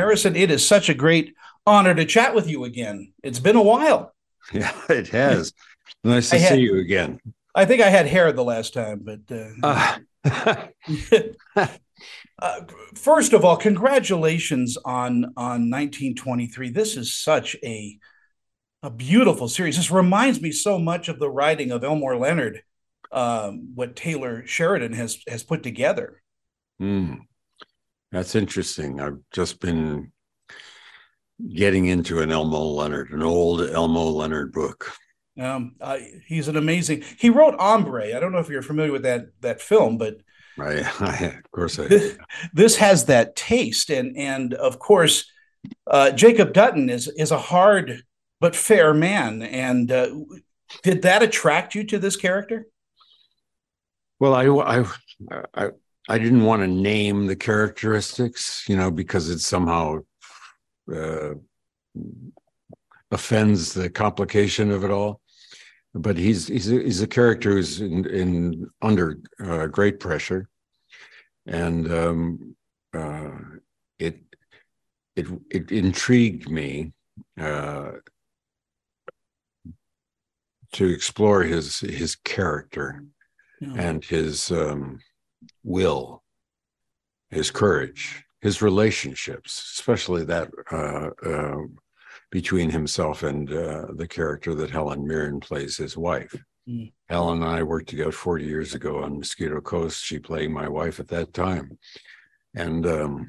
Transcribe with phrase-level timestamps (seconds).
[0.00, 1.34] Harrison, it is such a great
[1.66, 3.12] honor to chat with you again.
[3.22, 4.14] It's been a while.
[4.52, 5.52] Yeah, it has.
[6.02, 7.20] nice to had- see you again.
[7.54, 10.56] I think I had hair the last time, but uh, Uh,
[12.38, 12.60] uh,
[12.94, 16.70] first of all, congratulations on on 1923.
[16.70, 17.98] This is such a
[18.82, 19.76] a beautiful series.
[19.76, 22.62] This reminds me so much of the writing of Elmore Leonard,
[23.12, 26.22] um, what Taylor Sheridan has has put together.
[26.78, 27.14] hmm.
[28.12, 29.00] That's interesting.
[29.00, 30.12] I've just been
[31.54, 34.92] getting into an Elmore Leonard, an old Elmore Leonard book.
[35.38, 37.04] Um, uh, he's an amazing.
[37.18, 38.16] He wrote Hombre.
[38.16, 40.16] I don't know if you're familiar with that that film, but
[40.58, 42.18] I, I of course, I, this,
[42.52, 45.30] this has that taste, and and of course,
[45.86, 48.02] uh, Jacob Dutton is is a hard
[48.40, 49.42] but fair man.
[49.42, 50.10] And uh,
[50.82, 52.66] did that attract you to this character?
[54.18, 54.84] Well, I, I,
[55.54, 55.70] I,
[56.10, 60.00] I didn't want to name the characteristics, you know, because it somehow
[60.92, 61.34] uh,
[63.12, 65.20] offends the complication of it all.
[65.94, 70.48] But he's he's a, he's a character who's in, in under uh, great pressure,
[71.46, 72.56] and um,
[72.92, 73.30] uh,
[74.00, 74.18] it
[75.14, 76.92] it it intrigued me
[77.40, 77.92] uh,
[80.72, 83.04] to explore his his character
[83.60, 83.74] No.
[83.76, 85.00] and his um,
[85.64, 86.22] will,
[87.30, 91.56] his courage, his relationships, especially that uh, uh,
[92.30, 96.34] between himself and uh, the character that Helen Mirren plays, his wife.
[96.68, 96.92] Mm.
[97.08, 100.02] Helen and I worked together 40 years ago on Mosquito Coast.
[100.04, 101.78] She playing my wife at that time,
[102.54, 103.28] and um,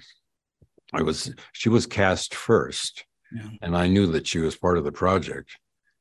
[0.93, 3.49] I was she was cast first, Yeah.
[3.61, 5.49] and I knew that she was part of the project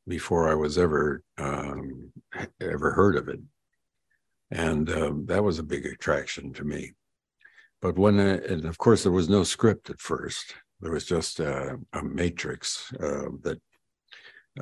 [0.06, 2.12] before I was ever um,
[2.60, 3.40] ever heard of it
[4.50, 6.92] and um, that was a big attraction to me.
[7.80, 10.54] But when, uh, and of course, there was no script at first.
[10.80, 13.60] There was just uh, a matrix uh, that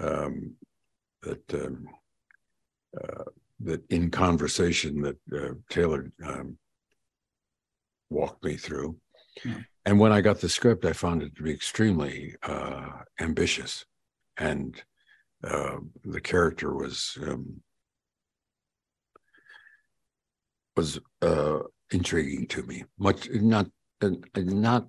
[0.01, 0.55] um,
[1.23, 1.89] that um,
[3.03, 3.25] uh,
[3.61, 6.59] that in conversation that uh, Taylor um,
[8.11, 8.97] walked me through.
[9.45, 9.59] Yeah.
[9.85, 13.85] And when I got the script, I found it to be extremely uh, ambitious,
[14.37, 14.81] and
[15.43, 17.61] uh, the character was um,
[20.79, 21.59] was uh,
[21.91, 22.85] intriguing to me.
[22.99, 23.67] Much not
[24.37, 24.87] not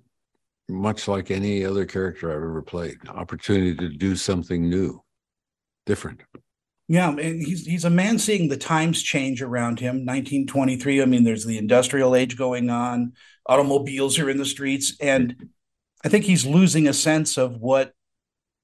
[0.68, 2.96] much like any other character I've ever played.
[3.08, 5.02] Opportunity to do something new,
[5.86, 6.20] different.
[6.86, 10.06] Yeah, and he's he's a man seeing the times change around him.
[10.06, 11.02] 1923.
[11.02, 13.14] I mean, there's the industrial age going on.
[13.46, 15.50] Automobiles are in the streets, and
[16.04, 17.92] I think he's losing a sense of what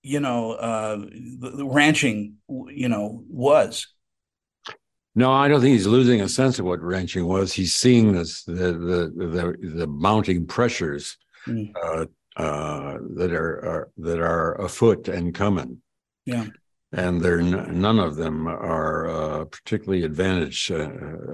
[0.02, 3.88] you know uh, the, the ranching you know was.
[5.18, 7.52] No, I don't think he's losing a sense of what ranching was.
[7.52, 11.16] He's seeing this the the the, the mounting pressures
[11.48, 11.72] Mm.
[11.80, 12.06] uh,
[12.36, 15.80] uh, that are, are that are afoot and coming.
[16.24, 16.46] Yeah.
[16.92, 20.90] and they're n- none of them are uh, particularly advantage uh,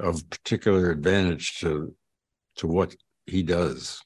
[0.09, 1.95] of particular advantage to
[2.57, 2.95] to what
[3.27, 4.03] he does,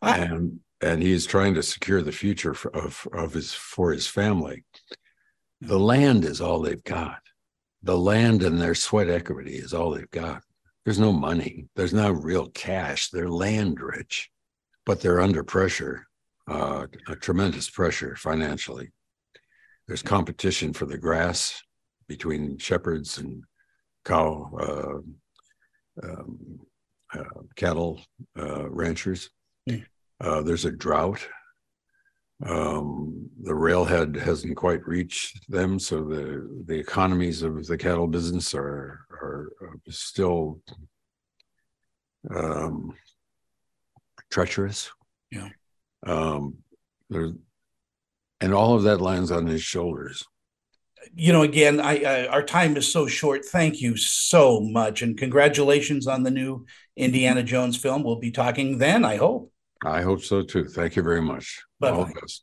[0.00, 4.06] I- and and he's trying to secure the future for, of of his for his
[4.06, 4.64] family.
[5.60, 7.20] The land is all they've got.
[7.86, 10.42] The land and their sweat equity is all they've got.
[10.84, 11.68] There's no money.
[11.76, 13.10] There's no real cash.
[13.10, 14.28] They're land rich,
[14.84, 16.08] but they're under pressure,
[16.50, 18.90] uh, a tremendous pressure financially.
[19.86, 21.62] There's competition for the grass
[22.08, 23.44] between shepherds and
[24.04, 26.58] cow uh, um,
[27.14, 28.00] uh, cattle
[28.36, 29.30] uh, ranchers.
[29.70, 29.84] Mm.
[30.20, 31.24] Uh, there's a drought.
[32.44, 33.15] Um,
[33.46, 39.06] the railhead hasn't quite reached them, so the the economies of the cattle business are
[39.10, 39.52] are
[39.88, 40.60] still
[42.34, 42.92] um,
[44.30, 44.90] treacherous.
[45.30, 45.48] Yeah.
[46.04, 46.56] Um,
[47.08, 47.32] there's
[48.40, 50.24] and all of that lands on his shoulders.
[51.14, 53.44] You know, again, I, I our time is so short.
[53.44, 58.02] Thank you so much, and congratulations on the new Indiana Jones film.
[58.02, 59.04] We'll be talking then.
[59.04, 59.52] I hope.
[59.84, 60.64] I hope so too.
[60.64, 61.62] Thank you very much.
[61.78, 61.96] Bye-bye.
[61.96, 62.42] All the best.